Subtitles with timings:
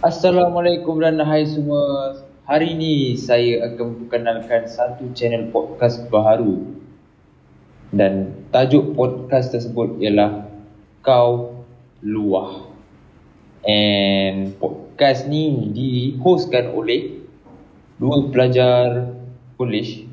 [0.00, 2.16] Assalamualaikum dan hai semua.
[2.48, 6.56] Hari ini saya akan memperkenalkan satu channel podcast baru.
[7.92, 10.48] Dan tajuk podcast tersebut ialah
[11.04, 11.52] Kau
[12.00, 12.72] Luah.
[13.60, 17.20] And podcast ni dihostkan oleh
[18.00, 19.04] dua pelajar
[19.60, 20.08] college.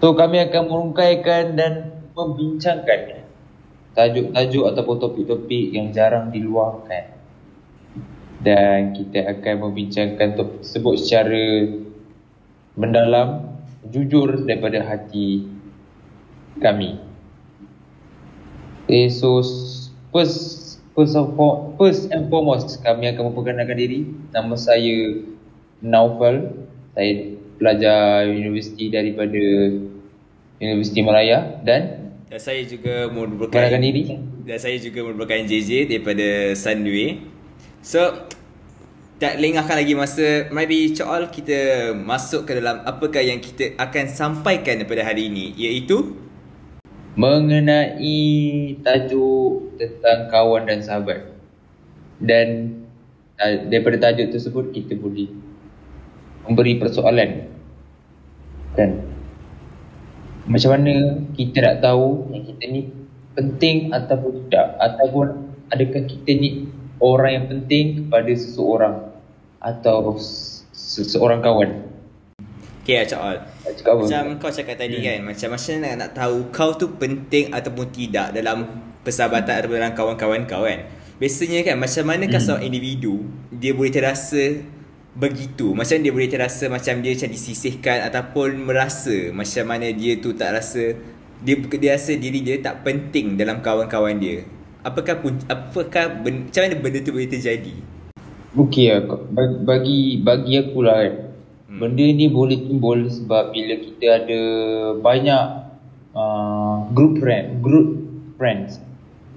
[0.00, 3.20] So kami akan merungkaikan dan membincangkan
[3.92, 7.13] tajuk-tajuk ataupun topik-topik yang jarang diluahkan
[8.44, 11.44] dan kita akan membincangkan topik tersebut secara
[12.76, 13.56] mendalam,
[13.88, 15.48] jujur daripada hati
[16.60, 17.00] kami.
[18.84, 19.40] Okay, so
[20.12, 21.32] first, first, of
[21.80, 24.00] first and foremost kami akan memperkenalkan diri.
[24.36, 25.24] Nama saya
[25.80, 26.52] Naufal.
[26.94, 29.40] Saya pelajar universiti daripada
[30.62, 34.20] Universiti Malaya dan dan saya juga merupakan diri.
[34.44, 37.24] Dan saya juga merupakan JJ daripada Sunway.
[37.84, 38.28] So
[39.18, 44.82] tak lengahkan lagi masa Mari Coal kita masuk ke dalam Apakah yang kita akan sampaikan
[44.82, 46.24] daripada hari ini Iaitu
[47.14, 51.30] mengenai tajuk tentang kawan dan sahabat.
[52.18, 52.80] Dan
[53.70, 55.30] daripada tajuk tersebut kita boleh
[56.46, 57.50] memberi persoalan.
[58.74, 58.90] Kan?
[60.44, 62.80] Macam mana kita nak tahu yang kita ni
[63.34, 65.26] penting ataupun tidak ataupun
[65.72, 66.68] adakah kita ni
[67.04, 68.96] orang yang penting kepada seseorang
[69.60, 70.16] atau
[70.72, 71.94] seseorang kawan.
[72.84, 74.02] Okay Acak All Cakap apa?
[74.04, 75.06] Macam kau cakap tadi hmm.
[75.08, 78.68] kan Macam macam mana nak, nak tahu Kau tu penting ataupun tidak Dalam
[79.00, 80.84] persahabatan Ataupun dalam kawan-kawan kau kan
[81.16, 82.36] Biasanya kan Macam mana hmm.
[82.36, 84.60] seorang individu Dia boleh terasa
[85.16, 90.36] Begitu Macam dia boleh terasa Macam dia macam disisihkan Ataupun merasa Macam mana dia tu
[90.36, 90.92] tak rasa
[91.40, 94.44] Dia, dia rasa diri dia tak penting Dalam kawan-kawan dia
[94.84, 97.74] Apakah pun Apakah ben, Macam mana benda tu boleh terjadi
[98.54, 99.02] Okey lah
[99.66, 101.14] bagi bagi aku lah kan.
[101.66, 101.78] Hmm.
[101.82, 104.40] Benda ni boleh timbul sebab bila kita ada
[104.94, 105.44] banyak
[106.14, 107.98] uh, group friend, group
[108.38, 108.78] friends.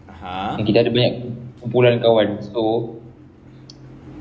[0.06, 0.62] Aha.
[0.62, 1.34] Kita ada banyak
[1.66, 2.46] kumpulan kawan.
[2.46, 2.94] So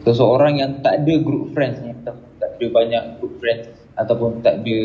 [0.09, 3.69] seseorang yang tak ada group friends ni tak, tak ada banyak group friends
[4.01, 4.81] ataupun tak ada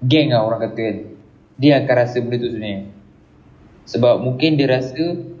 [0.00, 0.96] geng lah orang kata kan.
[1.60, 2.88] Dia akan rasa benda tu sebenarnya.
[3.84, 5.35] Sebab mungkin dia rasa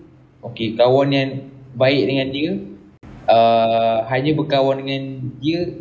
[0.50, 1.30] okey kawan yang
[1.76, 2.50] baik dengan dia
[3.28, 5.02] uh, hanya berkawan dengan
[5.42, 5.74] dia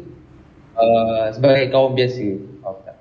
[0.75, 2.25] uh, sebagai kawan biasa.
[2.61, 2.97] Faham tak?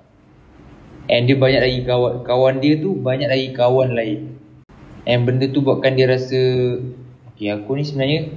[1.09, 4.37] And dia banyak lagi kawan kawan dia tu banyak lagi kawan lain.
[5.05, 6.41] And benda tu buatkan dia rasa
[7.29, 8.33] okay, aku ni sebenarnya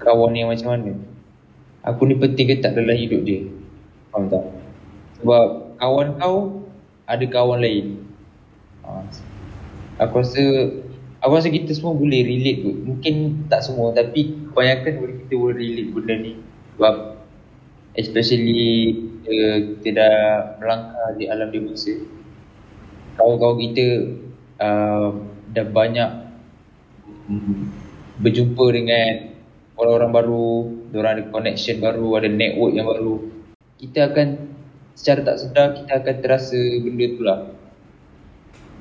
[0.00, 0.92] kawan yang macam mana?
[1.86, 3.46] Aku ni penting ke tak dalam hidup dia?
[4.10, 4.44] Faham tak?
[5.22, 5.44] Sebab
[5.80, 6.66] kawan kau
[7.06, 8.02] ada kawan lain.
[8.82, 9.06] Uh,
[10.02, 10.42] aku rasa
[11.26, 12.70] aku rasa kita semua boleh relate tu.
[12.86, 13.14] Mungkin
[13.50, 16.32] tak semua tapi kebanyakan boleh kita boleh relate benda ni.
[16.78, 16.94] Sebab
[17.98, 18.62] especially
[19.26, 20.16] uh, kita dah
[20.62, 21.98] melangkah di alam dewasa.
[23.18, 23.86] Kawan-kawan kita
[24.62, 25.10] uh,
[25.50, 26.10] dah banyak
[27.26, 27.74] um,
[28.22, 29.34] berjumpa dengan
[29.74, 30.50] orang-orang baru,
[30.94, 33.14] orang ada connection baru, ada network yang baru.
[33.82, 34.28] Kita akan
[34.94, 37.40] secara tak sedar kita akan terasa benda tu lah.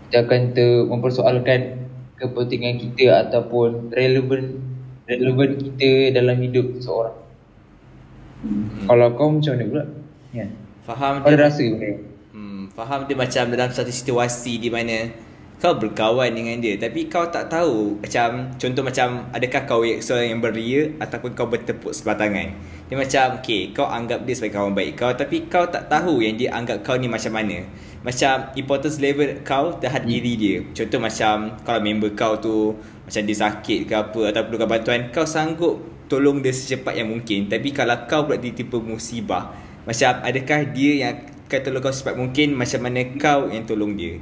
[0.07, 1.84] Kita akan ter mempersoalkan
[2.15, 4.63] kepentingan kita ataupun relevan
[5.05, 7.17] relevan kita dalam hidup seseorang.
[8.41, 8.87] Hmm.
[8.87, 9.83] Kalau kau macam mana pula?
[10.31, 10.45] Ya.
[10.85, 11.91] Faham kau ada rasa benda?
[12.35, 15.09] Hmm, faham dia macam dalam satu situasi di mana
[15.55, 20.41] kau berkawan dengan dia tapi kau tak tahu macam contoh macam adakah kau seorang yang
[20.43, 22.51] beria ataupun kau bertepuk sebelah tangan
[22.91, 26.35] dia macam okay kau anggap dia sebagai kawan baik kau tapi kau tak tahu yang
[26.35, 27.63] dia anggap kau ni macam mana
[28.05, 30.13] macam importance level kau terhadap hmm.
[30.13, 30.55] diri dia.
[30.77, 35.25] Contoh macam kalau member kau tu macam dia sakit ke apa atau perlukan bantuan kau
[35.25, 37.49] sanggup tolong dia secepat yang mungkin.
[37.49, 39.57] Tapi kalau kau pula ditipu musibah
[39.89, 41.13] macam adakah dia yang
[41.49, 42.53] akan tolong kau secepat mungkin?
[42.53, 44.21] Macam mana kau yang tolong dia?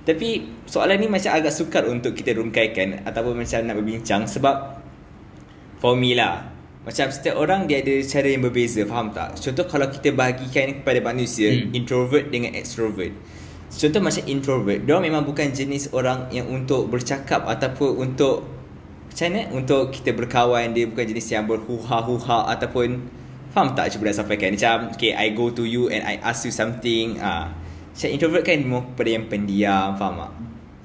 [0.00, 4.80] Tapi soalan ni macam agak sukar untuk kita rungkaikan ataupun macam nak berbincang sebab
[5.76, 6.48] for me lah
[6.90, 9.38] macam setiap orang dia ada cara yang berbeza faham tak?
[9.38, 11.70] Contoh kalau kita bahagikan kepada manusia hmm.
[11.70, 13.14] introvert dengan extrovert.
[13.70, 18.42] Contoh macam introvert, dia memang bukan jenis orang yang untuk bercakap ataupun untuk
[19.06, 19.42] macam mana?
[19.54, 23.06] Untuk kita berkawan dia bukan jenis yang berhuha-huha ataupun
[23.54, 26.54] faham tak cuba nak sampaikan macam okay I go to you and I ask you
[26.54, 27.50] something ah
[27.90, 30.32] macam introvert kan more pada yang pendiam Faham tak?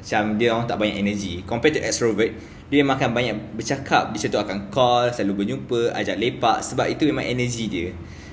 [0.02, 2.34] Macam dia orang tak banyak energy Compared to extrovert
[2.70, 6.66] Dia memang akan banyak bercakap Dia contoh akan call Selalu berjumpa Ajak lepak.
[6.66, 7.90] Sebab itu memang energy dia.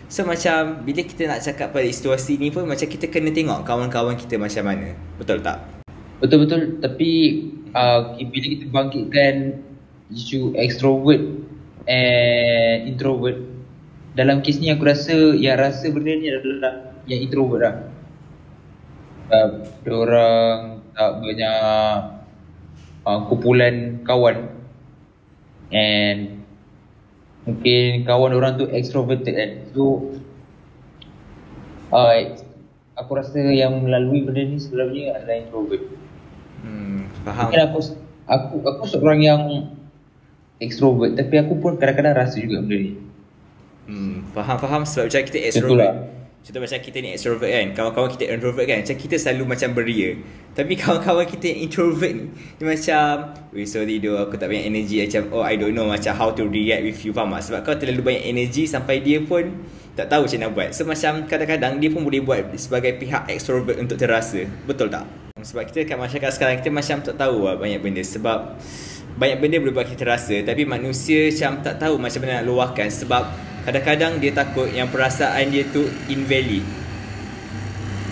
[0.09, 4.17] So macam Bila kita nak cakap pada situasi ni pun Macam kita kena tengok Kawan-kawan
[4.17, 4.97] kita macam mana.
[5.21, 5.61] Betul tak?
[6.25, 6.81] Betul-betul.
[6.81, 7.11] Tapi
[7.77, 9.35] uh, Bila kita bangkitkan
[10.13, 11.25] Isu extrovert
[11.89, 13.53] and introvert
[14.13, 17.77] dalam kes ni aku rasa yang rasa benda ni adalah yang introvert lah.
[19.33, 22.12] Uh, orang tak banyak
[23.03, 24.49] uh, kumpulan kawan
[25.71, 26.43] and
[27.43, 30.13] mungkin kawan orang tu extroverted kan so
[31.91, 32.15] uh,
[32.95, 35.85] aku rasa yang melalui benda ni sebenarnya adalah introvert
[36.63, 37.51] Hmm, faham.
[37.51, 37.79] mungkin aku
[38.25, 39.43] aku aku seorang yang
[40.57, 42.93] extrovert tapi aku pun kadang-kadang rasa juga benda ni
[43.83, 45.75] Hmm, faham faham sebab macam kita extrovert.
[45.83, 45.95] lah.
[46.43, 47.67] Contoh macam kita ni extrovert kan.
[47.71, 48.83] Kawan-kawan kita introvert kan.
[48.83, 50.19] Macam kita selalu macam beria.
[50.59, 52.27] Tapi kawan-kawan kita yang introvert ni
[52.59, 56.13] dia macam, "Weh sorry doh aku tak banyak energy macam oh I don't know macam
[56.19, 57.47] how to react with you." Faham tak?
[57.47, 59.55] Sebab kau terlalu banyak energy sampai dia pun
[59.95, 60.69] tak tahu macam nak buat.
[60.75, 64.43] So macam kadang-kadang dia pun boleh buat sebagai pihak extrovert untuk terasa.
[64.67, 65.07] Betul tak?
[65.39, 68.59] Sebab kita kat masyarakat sekarang kita macam tak tahu lah banyak benda sebab
[69.15, 72.89] banyak benda boleh buat kita rasa tapi manusia macam tak tahu macam mana nak luahkan
[72.89, 76.63] sebab kadang-kadang dia takut yang perasaan dia tu invalid.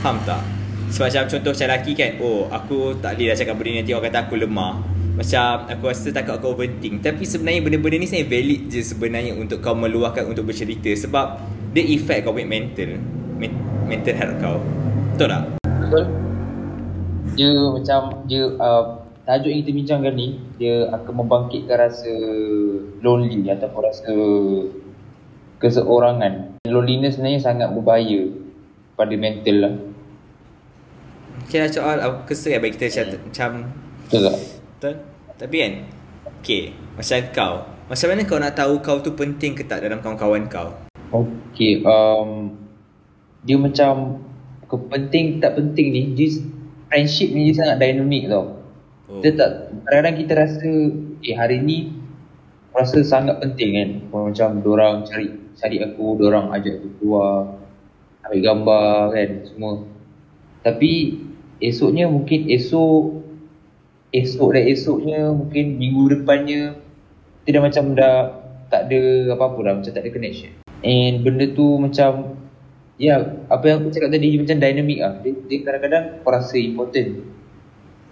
[0.01, 0.61] Faham tak?
[0.91, 3.93] sebab macam contoh macam lelaki kan oh aku tak boleh dah cakap benda ni nanti
[3.95, 4.75] orang kata aku lemah.
[5.15, 7.05] Macam aku rasa takut aku overthink.
[7.05, 11.39] Tapi sebenarnya benda-benda ni sebenarnya valid je sebenarnya untuk kau meluahkan untuk bercerita sebab
[11.71, 12.99] dia effect kau punya mental
[13.39, 14.59] men- mental health kau.
[15.15, 15.43] Betul tak?
[15.63, 16.05] betul.
[17.39, 18.85] Dia macam dia uh,
[19.29, 22.13] tajuk yang kita bincangkan ni dia akan membangkitkan rasa
[22.99, 24.11] lonely ataupun rasa
[25.61, 28.33] keseorangan loneliness sebenarnya sangat berbahaya
[28.97, 29.75] pada mental lah
[31.47, 33.51] Okay lah soal aku kesal kan bagi kita macam, macam
[34.05, 34.37] betul tak?
[34.77, 34.95] Betul?
[35.41, 35.73] Tapi kan
[36.41, 36.63] Okay
[36.97, 37.55] Macam kau
[37.89, 40.71] Macam mana kau nak tahu kau tu penting ke tak dalam kawan-kawan kau
[41.11, 42.55] Okay, um,
[43.43, 44.23] dia macam
[44.71, 46.39] kepenting tak penting ni, dia
[46.87, 48.63] friendship ni dia sangat dynamic tau.
[49.11, 49.19] Oh.
[49.19, 49.51] Kita tak,
[49.83, 50.71] kadang-kadang kita rasa,
[51.27, 51.91] eh hari ni
[52.75, 53.91] rasa sangat penting kan.
[54.11, 57.59] Macam orang cari cari aku, orang ajak aku keluar,
[58.27, 59.73] ambil gambar kan, semua.
[60.63, 61.21] Tapi
[61.61, 63.25] esoknya mungkin esok,
[64.15, 66.79] esok dan esoknya mungkin minggu depannya,
[67.45, 68.17] kita dah macam dah
[68.71, 70.53] tak ada apa-apa dah, macam tak ada connection.
[70.81, 72.41] And benda tu macam
[73.01, 73.17] Ya,
[73.49, 77.25] apa yang aku cakap tadi macam dynamic lah Dia, dia kadang-kadang kau rasa important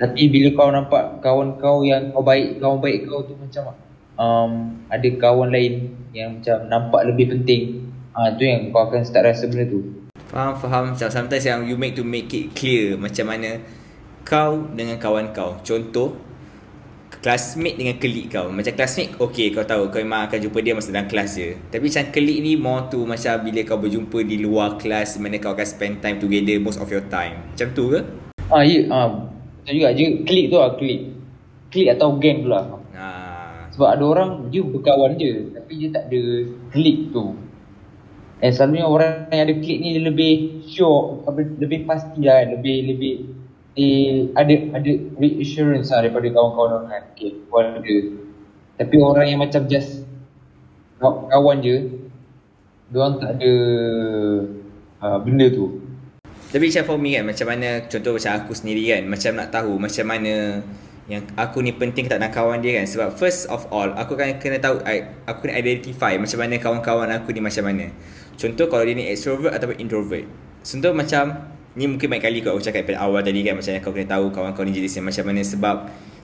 [0.00, 3.76] Tapi bila kau nampak kawan kau yang kau baik, kawan baik kau tu macam
[4.18, 7.88] um, Ada kawan lain yang macam nampak lebih penting.
[8.12, 9.80] Ah tu yang kau akan start rasa benda tu.
[10.28, 10.92] Faham faham.
[10.92, 13.64] Macam sometimes yang you make to make it clear Macam mana
[14.28, 15.56] Kau dengan kawan kau.
[15.64, 16.12] Contoh
[17.18, 18.52] Classmate dengan kelik kau.
[18.52, 21.56] Macam classmate Okay kau tahu Kau memang akan jumpa dia Masa dalam kelas je.
[21.72, 25.56] Tapi macam kelik ni More tu macam Bila kau berjumpa di luar kelas Mana kau
[25.56, 27.56] akan spend time together Most of your time.
[27.56, 28.00] Macam tu ke?
[28.48, 29.12] Ah ya, ah,
[29.68, 29.92] juga.
[29.92, 31.08] Je klik tu lah klik
[31.68, 32.64] Klik atau lah.
[32.64, 32.80] Ah,
[33.78, 36.22] Sebab ada orang dia berkawan je Tapi dia tak ada
[36.74, 37.38] klik tu.
[38.42, 40.34] And selalunya orang yang ada klik ni dia lebih
[40.66, 41.22] sure
[41.62, 43.14] Lebih pasti lah Lebih lebih
[43.78, 47.96] eh, ada ada reassurance lah daripada kawan-kawan orang kan Okay, kawan ada
[48.82, 50.02] Tapi orang yang macam just
[50.98, 51.76] kaw- Kawan je
[52.90, 53.52] Diorang tak ada
[55.04, 55.86] uh, benda tu.
[56.48, 59.72] Tapi macam for me kan Macam mana Contoh macam aku sendiri kan Macam nak tahu
[59.78, 60.34] Macam mana
[61.08, 62.84] Yang aku ni penting tak nak kawan dia kan.
[62.84, 67.08] Sebab first of all Aku kan kena tahu I- Aku kena identify Macam mana kawan-kawan
[67.16, 67.88] aku ni macam mana.
[68.36, 70.28] Contoh kalau dia ni extrovert Ataupun introvert.
[70.60, 71.48] Contoh macam
[71.80, 74.06] Ni mungkin banyak kali kau aku cakap pada awal tadi kan Macam mana kau kena
[74.06, 75.40] tahu Kawan kau ni jenis macam mana.
[75.40, 75.76] Sebab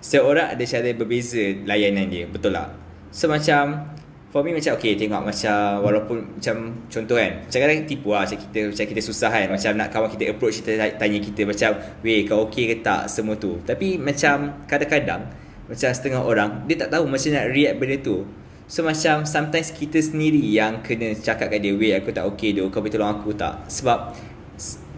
[0.05, 2.69] Setiap orang ada cara berbeza Layanan dia Betul tak?
[3.09, 3.89] So macam
[4.35, 8.35] For me macam okay tengok macam walaupun macam contoh kan macam kadang tipu lah macam
[8.43, 11.71] kita macam kita susah kan macam nak kawan kita approach kita tanya kita macam
[12.03, 13.07] weh kau okay ke tak?
[13.07, 13.63] semua tu.
[13.63, 15.31] Tapi macam kadang-kadang
[15.71, 18.27] macam setengah orang dia tak tahu macam nak react benda tu.
[18.67, 22.67] So macam sometimes kita sendiri yang kena cakap kat dia weh aku tak okay doh
[22.75, 23.71] kau boleh tolong aku tak?
[23.71, 24.19] Sebab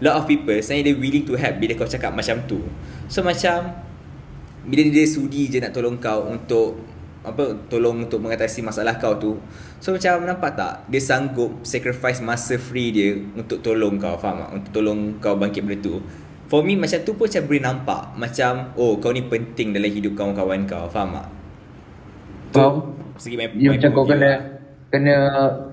[0.01, 2.65] lot of people sebenarnya dia willing to help bila kau cakap macam tu.
[3.05, 3.85] So macam
[4.65, 9.35] bila dia sudi je nak tolong kau untuk apa tolong untuk mengatasi masalah kau tu.
[9.81, 10.73] So macam nampak tak?
[10.87, 14.49] Dia sanggup sacrifice masa free dia untuk tolong kau faham tak?
[14.61, 15.95] Untuk tolong kau bangkit benda tu.
[16.47, 18.01] For me macam tu pun macam boleh nampak.
[18.15, 21.27] Macam oh kau ni penting dalam hidup kawan-kawan kau faham tak?
[22.55, 22.75] Faham?
[23.17, 24.39] segi my, Dia my macam kau kena lah.
[24.87, 25.15] Kena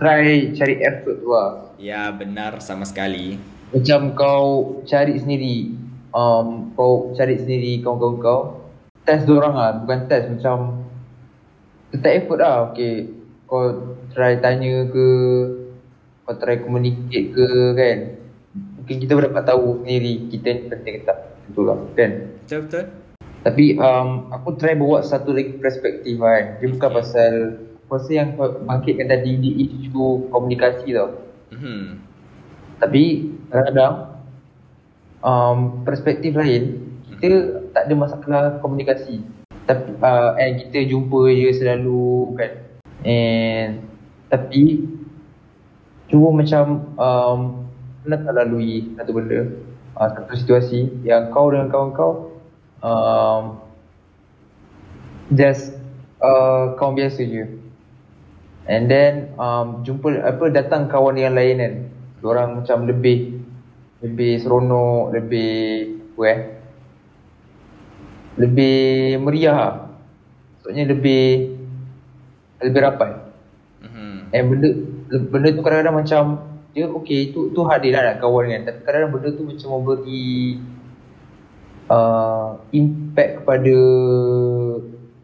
[0.02, 1.50] try cari effort tu lah.
[1.78, 3.38] Ya benar sama sekali.
[3.70, 4.46] Macam kau
[4.86, 5.74] cari sendiri
[6.14, 8.40] um, Kau cari sendiri kawan-kawan kau
[9.04, 9.70] Test diorang lah.
[9.84, 10.83] Bukan test macam
[11.94, 13.06] Letak effort lah Okay.
[13.46, 15.08] Kau try tanya ke
[16.26, 17.46] Kau try communicate ke
[17.78, 17.98] kan?
[18.82, 21.18] Mungkin kita dapat tahu sendiri Kita ni penting ke tak.
[21.48, 22.10] Betul lah kan?
[22.42, 22.84] Betul betul.
[23.44, 26.58] Tapi um, aku try bawa satu lagi perspektif kan?
[26.58, 27.32] Dia bukan pasal
[27.84, 29.50] Kuasa yang kau bangkitkan tadi di
[29.84, 31.20] isu komunikasi tau.
[31.52, 32.00] Hmm.
[32.80, 33.94] Tapi kadang-kadang
[35.20, 36.80] um, perspektif lain
[37.20, 39.20] kita tak ada masalah komunikasi.
[39.64, 42.52] Tapi uh, and kita jumpa je selalu kan.
[43.04, 43.84] And
[44.28, 44.84] tapi
[46.08, 47.40] cuba macam um,
[48.04, 49.40] pernah tak lalui satu benda
[49.96, 52.12] uh, satu situasi yang kau dengan kawan kau
[52.84, 53.62] um,
[55.32, 55.72] just
[56.20, 57.44] uh, kawan biasa je
[58.68, 61.74] and then um, jumpa apa datang kawan yang lain kan
[62.24, 63.40] orang macam lebih
[64.04, 65.52] lebih seronok lebih
[66.14, 66.40] apa eh
[68.34, 69.74] lebih meriah lah.
[70.58, 71.54] maksudnya lebih
[72.62, 73.24] lebih rapat
[73.84, 74.32] Hmm.
[74.32, 74.68] And benda
[75.28, 76.22] benda tu kadang-kadang macam
[76.72, 79.68] dia okey tu tu hak dia lah nak kawan kan tapi kadang-kadang benda tu macam
[79.76, 80.58] memberi
[81.92, 83.76] uh, impact kepada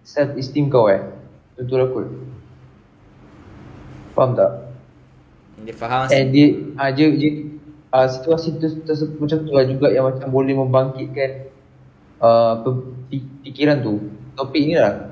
[0.05, 1.01] self esteem kau eh.
[1.57, 2.01] Betul aku.
[4.17, 4.51] Faham tak?
[5.61, 7.31] Dia faham And dia uh, dia, dia
[7.93, 11.53] uh, situasi tu tersebut macam tu lah juga yang macam boleh membangkitkan
[12.21, 12.61] uh,
[13.43, 13.99] fikiran tu.
[14.39, 15.11] Topik ni lah.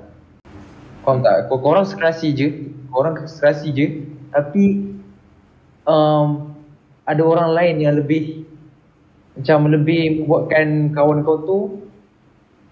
[1.03, 1.49] Faham tak?
[1.49, 3.87] Kau korang serasi je, korang serasi je
[4.29, 4.93] tapi
[5.89, 6.53] um,
[7.09, 8.45] ada orang lain yang lebih
[9.39, 11.59] macam lebih membuatkan kawan kau tu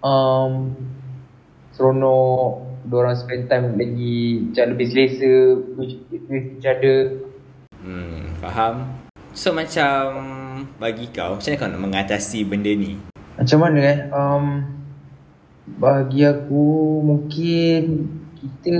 [0.02, 0.74] um,
[1.72, 5.32] seronok orang spend time lagi macam lebih selesa
[5.78, 5.96] with
[6.30, 7.26] each other
[7.86, 9.06] Hmm, faham.
[9.30, 10.10] So macam
[10.82, 12.98] bagi kau, macam mana kau nak mengatasi benda ni?
[13.36, 13.98] Macam mana eh?
[14.10, 14.44] Um,
[15.76, 16.64] bagi aku
[17.04, 18.08] mungkin
[18.40, 18.72] kita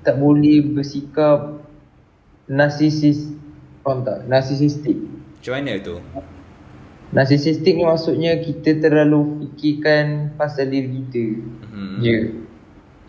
[0.00, 1.66] tak boleh bersikap
[2.48, 3.30] narsisis
[3.84, 4.24] faham tak?
[4.26, 4.96] Narsisistik.
[5.38, 5.96] Macam mana tu?
[7.12, 11.24] Narsisistik ni maksudnya kita terlalu fikirkan pasal diri kita
[11.72, 12.00] Hmm.
[12.00, 12.16] je.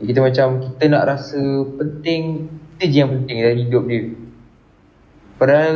[0.03, 1.39] Kita macam kita nak rasa
[1.79, 4.03] penting, kita je yang penting dalam hidup dia.
[5.39, 5.75] Padahal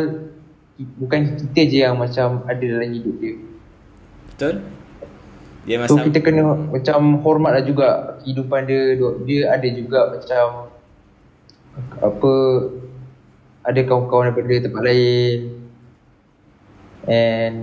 [0.99, 3.35] bukan kita je yang macam ada dalam hidup dia.
[4.35, 4.55] Betul?
[5.67, 8.95] Dia So kita kena macam hormat lah juga kehidupan dia.
[9.27, 10.71] Dia ada juga macam
[11.99, 12.33] Apa
[13.67, 15.39] Ada kawan-kawan daripada tempat lain.
[17.03, 17.57] And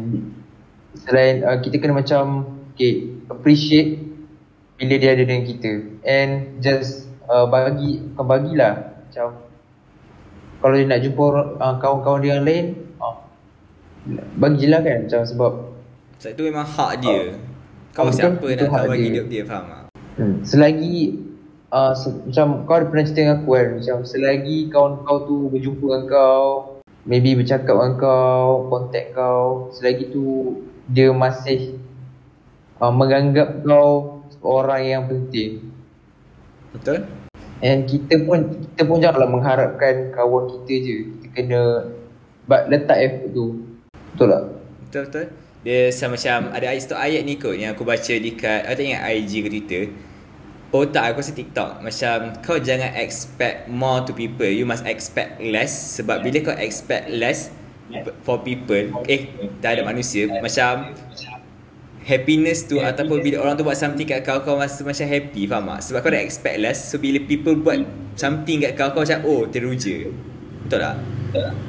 [0.94, 2.44] Selain uh, kita kena macam
[2.76, 4.04] Okay Appreciate
[4.76, 5.72] Bila dia ada dengan kita.
[6.04, 9.48] And just uh, Bagi Bukan bagilah Macam
[10.60, 12.64] Kalau dia nak jumpa orang, uh, kawan-kawan dia yang lain
[13.00, 13.16] uh,
[14.36, 15.52] Bagi je lah kan Macam sebab
[16.20, 17.40] Sebab tu memang hak dia.
[17.94, 19.10] Kau siapa nak hak bagi dia.
[19.14, 19.82] hidup dia, faham tak?
[20.18, 20.34] Hmm.
[20.42, 20.98] Selagi
[21.74, 25.36] uh, se- macam kau ada pernah cerita dengan aku kan macam selagi kawan kau tu
[25.50, 26.44] berjumpa dengan kau
[27.04, 30.24] maybe bercakap dengan kau contact kau selagi tu
[30.86, 31.78] dia masih
[32.78, 35.72] uh, menganggap kau orang yang penting
[36.70, 37.06] Betul?
[37.62, 41.62] and kita pun kita pun janganlah mengharapkan kawan kita je kita kena
[42.68, 43.46] letak effort tu
[44.14, 44.42] betul tak
[44.84, 45.26] Betul betul.
[45.64, 48.84] Dia sama macam ada ayat satu ayat ni kot yang aku baca dekat aku tak
[48.84, 49.84] ingat IG ke Twitter.
[50.74, 55.38] Oh tak aku rasa TikTok Macam kau jangan expect more to people You must expect
[55.38, 57.54] less Sebab bila kau expect less
[58.26, 59.30] For people Eh
[59.62, 60.90] tak ada manusia Macam
[62.02, 65.78] Happiness tu Ataupun bila orang tu buat something kat kau Kau rasa macam happy Faham
[65.78, 65.80] tak?
[65.86, 67.86] Sebab kau dah expect less So bila people buat
[68.18, 70.10] Something kat kau Kau macam oh teruja
[70.66, 70.98] Betul tak?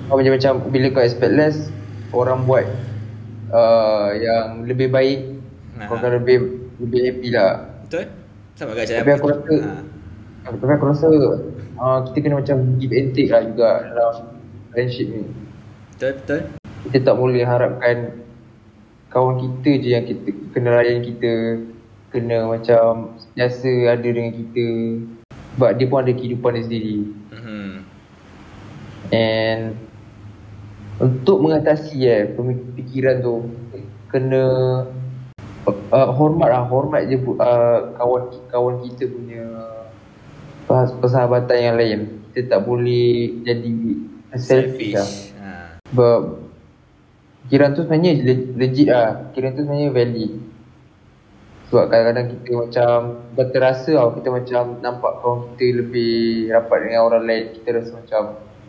[0.09, 1.69] Kau macam macam bila kau expect less
[2.09, 2.65] orang buat
[3.51, 5.19] uh, yang lebih baik
[5.75, 5.87] Aha.
[5.91, 6.37] kau akan lebih
[6.79, 7.51] lebih happy lah.
[7.85, 8.05] Betul?
[8.55, 10.51] Sama macam Tapi aku rasa ha.
[10.55, 11.07] tapi aku rasa
[11.75, 14.15] uh, kita kena macam give and take lah juga dalam
[14.71, 15.23] friendship ni.
[15.95, 16.41] Betul betul
[16.85, 17.97] Kita tak boleh harapkan
[19.11, 21.31] kawan kita je yang kita kena layan kita
[22.11, 24.67] kena macam biasa ada dengan kita
[25.55, 26.97] sebab dia pun ada kehidupan dia sendiri.
[27.31, 27.71] Mhm.
[29.15, 29.84] And
[30.95, 33.51] untuk mengatasi eh pemikiran tu
[34.07, 34.43] kena
[35.67, 39.43] uh, hormat lah hormat je uh, kawan kawan kita punya
[40.69, 41.99] pers- persahabatan yang lain.
[42.31, 43.71] Kita tak boleh jadi
[44.35, 45.09] selfish, lah.
[45.39, 45.79] ha.
[47.45, 49.31] Fikiran tu sebenarnya le- legit lah.
[49.31, 50.31] Fikiran tu sebenarnya valid.
[51.65, 52.97] Sebab kadang-kadang kita macam
[53.33, 56.13] berterasa tau kita macam nampak kawan kita lebih
[56.51, 57.45] rapat dengan orang lain.
[57.55, 58.21] Kita rasa macam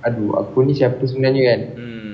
[0.07, 1.61] aduh aku ni siapa sebenarnya kan.
[1.75, 2.06] Hmm.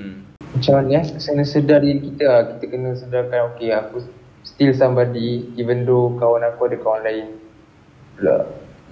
[0.53, 2.41] Macam mana eh kena sedar diri kita lah.
[2.53, 4.05] Kita kena sedarkan okay aku
[4.45, 7.27] still somebody even though kawan aku ada kawan lain.
[8.13, 8.43] Betul tak?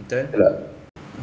[0.01, 0.23] Betul?
[0.33, 0.55] Tak?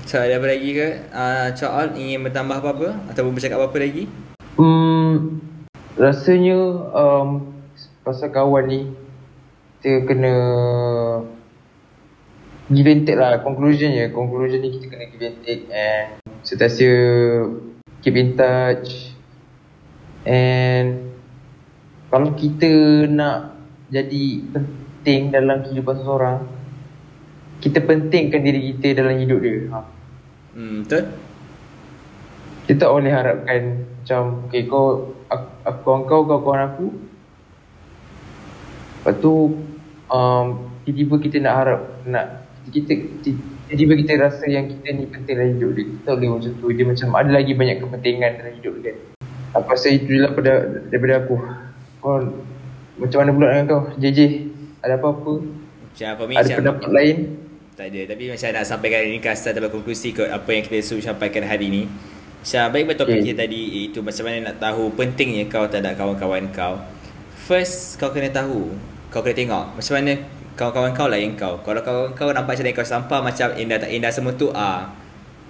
[0.07, 0.89] So ada apa lagi ke?
[1.11, 2.89] Uh, Cak ingin bertambah apa-apa?
[3.11, 4.07] Ataupun bercakap apa-apa lagi?
[4.55, 5.43] Hmm,
[5.99, 6.59] rasanya
[6.95, 7.59] um,
[8.07, 8.81] pasal kawan ni
[9.79, 10.35] kita kena
[12.71, 16.87] give and take lah conclusion je conclusion ni kita kena give and take and sentiasa
[18.03, 19.08] keep in touch
[20.25, 21.13] and
[22.09, 23.59] kalau kita nak
[23.93, 26.39] jadi penting dalam kehidupan seseorang
[27.61, 29.67] kita pentingkan diri kita dalam hidup dia.
[29.75, 29.79] Ha.
[30.55, 31.05] Hmm, betul?
[32.69, 36.87] kita tak boleh harapkan macam okay kau aku, aku kawan kau kau kawan aku.
[39.01, 39.33] Lepas tu
[40.13, 40.47] um,
[40.85, 42.93] tiba-tiba kita nak harap nak kita
[43.25, 45.85] tiba-tiba kita rasa yang kita ni penting dalam hidup dia.
[45.89, 46.67] Kita tak boleh macam tu.
[46.69, 48.95] Dia macam ada lagi banyak kepentingan dalam hidup dia
[49.57, 51.37] apa saya itu je lah pada, daripada aku
[51.99, 52.17] kau
[52.99, 54.21] macam mana pula dengan kau JJ
[54.83, 55.33] ada apa-apa
[55.89, 57.17] Macam apa ada pendapat lain
[57.79, 58.11] tak ada.
[58.11, 61.83] Tapi macam nak sampaikan ringkasan atau konklusi kot apa yang kita suruh sampaikan hari ni.
[62.43, 63.27] Macam baik betul topik Okay.
[63.31, 66.75] kita tadi iaitu macam mana nak tahu pentingnya kau terhadap kawan-kawan kau.
[67.47, 68.75] First kau kena tahu,
[69.15, 70.13] kau kena tengok macam mana
[70.59, 71.55] kawan-kawan kau layan kau.
[71.63, 74.91] Kalau kawan kau nampak macam kau sampah macam indah tak indah semua tu ah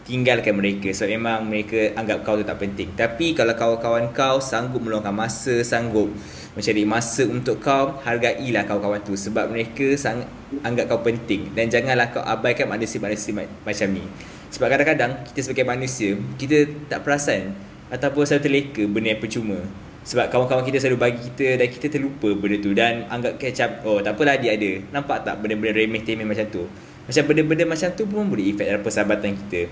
[0.08, 2.96] tinggalkan mereka sebab memang mereka anggap kau tu tak penting.
[2.96, 6.08] Tapi kalau kawan-kawan kau sanggup meluangkan masa, sanggup
[6.56, 10.24] mencari masa untuk kau, hargailah kawan-kawan tu sebab mereka sangat
[10.64, 14.02] anggap kau penting dan janganlah kau abaikan manusia-manusia ma- macam ni.
[14.48, 17.52] Sebab kadang-kadang kita sebagai manusia, kita tak perasan
[17.92, 19.60] ataupun selalu terleka benda yang percuma.
[20.08, 24.00] Sebab kawan-kawan kita selalu bagi kita dan kita terlupa benda tu dan anggap macam oh
[24.00, 24.80] tak apalah dia ada.
[24.88, 26.64] Nampak tak benda-benda remeh temeh macam tu.
[27.04, 29.68] Macam benda-benda macam tu pun boleh efek dalam persahabatan kita.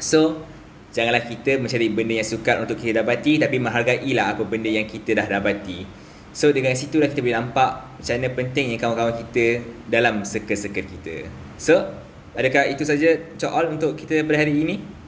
[0.00, 0.42] So,
[0.90, 5.14] janganlah kita mencari benda yang sukar untuk kita dapati tapi menghargailah apa benda yang kita
[5.14, 5.84] dah dapati.
[6.32, 9.46] So, dengan situlah kita boleh nampak macam mana pentingnya kawan-kawan kita
[9.86, 11.16] dalam circle-circle kita.
[11.60, 11.84] So,
[12.32, 15.00] adakah itu saja soal untuk kita pada hari ini?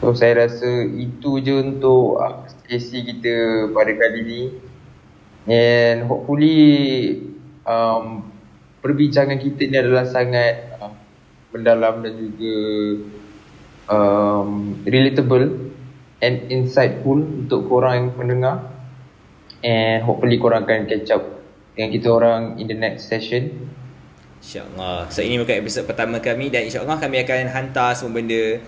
[0.00, 2.20] So saya rasa itu je untuk
[2.68, 4.42] sesi kita pada kali ni
[5.48, 6.58] And hopefully
[7.64, 8.28] um,
[8.84, 10.92] Perbincangan kita ni adalah sangat uh,
[11.50, 12.54] Mendalam dan juga
[13.90, 15.72] um, Relatable
[16.16, 18.56] And insightful untuk korang yang pendengar
[19.60, 21.22] And hopefully korang akan catch up
[21.76, 23.68] Dengan kita orang in the next session.
[24.40, 25.10] InsyaAllah.
[25.10, 28.62] So, ini bukan episod pertama kami dan insyaAllah kami akan hantar semua benda.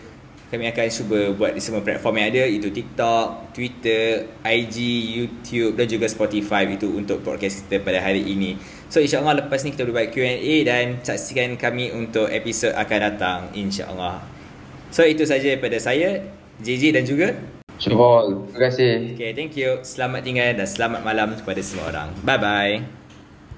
[0.49, 2.45] Kami akan cuba buat di semua platform yang ada.
[2.49, 4.77] Itu TikTok, Twitter, IG,
[5.13, 6.65] YouTube dan juga Spotify.
[6.69, 8.57] Itu untuk podcast kita pada hari ini.
[8.89, 13.41] So insyaAllah lepas ni kita boleh buat Q&A Dan saksikan kami untuk episod akan datang.
[13.53, 14.38] InsyaAllah
[14.89, 16.25] So itu saja daripada saya
[16.65, 17.29] JJ dan juga
[17.79, 19.15] Syukur, terima kasih.
[19.15, 19.79] Okay thank you.
[19.87, 22.11] Selamat tinggal dan selamat malam kepada semua orang.
[22.27, 22.98] Bye bye